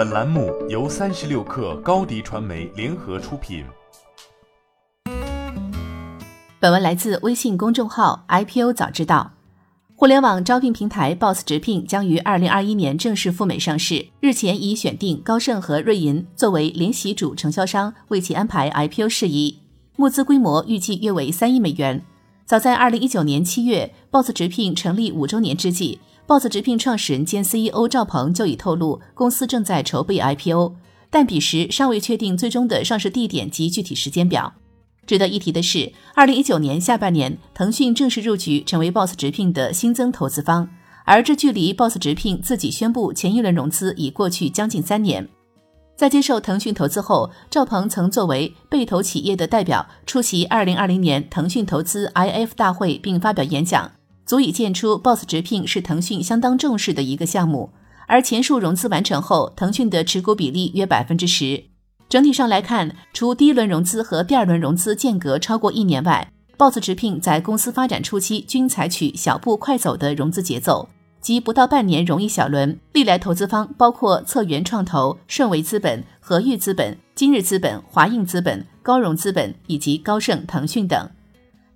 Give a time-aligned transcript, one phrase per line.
[0.00, 3.62] 本栏目由三十六氪高低传媒联合出品。
[6.58, 9.32] 本文来自微信公众号 IPO 早知道。
[9.96, 14.06] 互联网招聘平台 Boss 直聘将于二零二一年正式赴美上市。
[14.20, 19.58] 日前已选定高盛和瑞银作为联席主承销商，为其安排 IPO 事宜。
[19.96, 22.02] 募资规模预计约为三亿美元。
[22.46, 26.00] 早在二零一九年七月，Boss 直聘成立五周年之际。
[26.30, 30.76] Boss 直聘创始人兼 CEO 赵鹏就已透露，公司正在筹备 IPO，
[31.10, 34.52] 但彼时尚未确定最终的上市地点及具体时间表。
[35.04, 40.68] 值得一提的是，二零一九年下半年，腾讯正式入局，成为 Boss 直聘的新增投资方，
[41.04, 45.28] 而这距离 Boss 直聘自己宣布前一轮融资已过去将近三年。
[45.96, 53.90] 在接受腾讯投资后，赵鹏曾作为被投企业的代表出席二零二零年腾讯投资 IF 大会，并发表演讲。
[54.30, 57.72] 足以见出，Boss 直聘是腾讯相当重视的一个项目。
[58.06, 61.64] 而前述融资完成后，腾讯的持股比例约百分之十。
[62.08, 70.88] 整体上来看，除第一轮融资和第二轮融资间隔超过一年外，Boss 直聘在公司发展初期均采取小步快走的融资节奏，
[71.20, 72.78] 即不到半年融一小轮。
[72.92, 81.10] 历来投资方包括策源创投、顺为资本、和裕资本、今日资本、华映资本、高融资本以及高盛、腾讯等。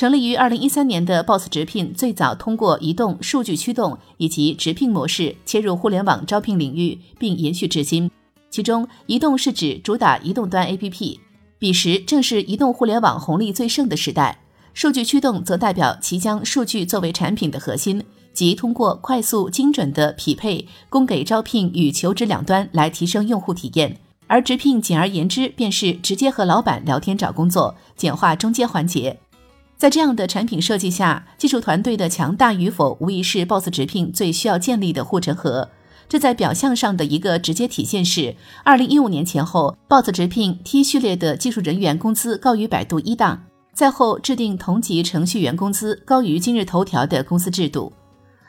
[0.00, 8.10] 成立于二零一三年的 Boss 直聘，最早通过移动数据驱动以及直聘模式切入互联网招聘领域，并延续至今。
[8.48, 11.18] 其中，移动是指主打移动端 APP，
[11.58, 14.38] 彼时正是移动互联网红利最盛的时代；
[14.72, 23.98] 数据驱动则代表其将数据作为产品的核心，即通过快速精准的匹配，供给招聘与求职两端来提升用户体验。
[24.26, 29.20] 而直聘简而言之，便是直接和老板聊天找工作，简化中间环节。
[29.80, 35.70] 在这样的产品设计下，技术团队的强大与否，无疑是 Boss 直聘最需要建立的护城河。
[36.06, 47.90] 这在表象上的一个直接体现是，二零一五年前后，Boss 直聘 T 序列的技术人员工资高于百度一档，在后制定同级程序员工资高于今日头条的公司制度。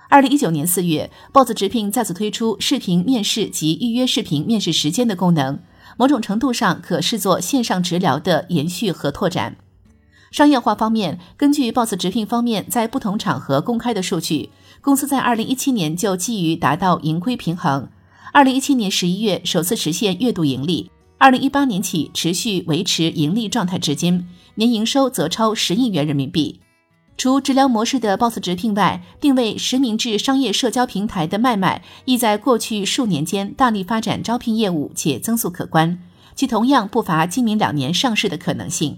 [0.09, 5.58] 二零一九年四月，Boss 直聘再次推出视频面试及预约视频面试时间的功能，
[5.97, 9.56] 某种程度上可视作线上直聊的延续和拓展。
[10.31, 14.50] 商业化方面，根据 Boss 直聘方面在不同场合公开的数据，
[14.80, 17.90] 公司在二零一七年就基于达到盈亏平衡，
[18.31, 24.25] 二零一七年十一月首次实现月度盈利，二零一八年起持续维持盈利状态至今，
[24.56, 26.62] 年营收则超十亿元人民币。
[27.18, 36.00] 除直聊模式的 Boss 直聘外，定位实名制商业社交平台的麦麦，亦在过去数年间大力发展招聘业务，且增速可观，
[36.34, 38.97] 其同样不乏今明两年上市的可能性。